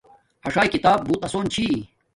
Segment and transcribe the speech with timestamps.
[0.47, 1.65] اݽاݵ کتاب بوت آسون چھی